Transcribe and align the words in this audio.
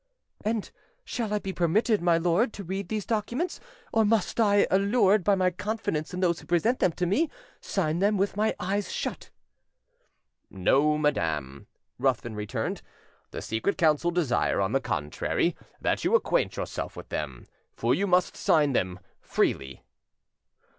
"And 0.43 0.71
shall 1.05 1.31
I 1.31 1.37
be 1.37 1.53
permitted, 1.53 2.01
my 2.01 2.17
lord, 2.17 2.53
to 2.53 2.63
read 2.63 2.89
these 2.89 3.05
documents, 3.05 3.59
or 3.93 4.03
must 4.03 4.39
I, 4.39 4.65
allured 4.71 5.23
by 5.23 5.35
my 5.35 5.51
confidence 5.51 6.11
in 6.11 6.21
those 6.21 6.39
who 6.39 6.47
present 6.47 6.79
them 6.79 6.91
to 6.93 7.05
me, 7.05 7.29
sign 7.59 7.99
them 7.99 8.17
with 8.17 8.35
my 8.35 8.55
eyes 8.59 8.91
shut?" 8.91 9.29
"No, 10.49 10.97
madam," 10.97 11.67
Ruthven 11.99 12.33
returned; 12.33 12.81
"the 13.29 13.43
Secret 13.43 13.77
Council 13.77 14.09
desire, 14.09 14.59
on 14.59 14.71
the 14.71 14.81
contrary, 14.81 15.55
that 15.79 16.03
you 16.03 16.15
acquaint 16.15 16.57
yourself 16.57 16.95
with 16.97 17.09
them, 17.09 17.45
for 17.75 17.93
you 17.93 18.07
must 18.07 18.35
sign 18.35 18.73
them 18.73 18.99
freely." 19.19 19.83